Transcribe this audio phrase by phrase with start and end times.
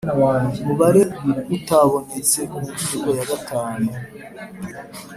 [0.65, 1.01] mubare
[1.55, 3.89] utabonetse kunshuro ya gatanu